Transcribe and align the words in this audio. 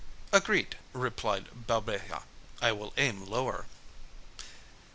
"Agreed," 0.33 0.79
replied 0.93 1.67
Balbeja; 1.67 2.23
"I 2.59 2.71
will 2.71 2.91
aim 2.97 3.23
lower." 3.23 3.67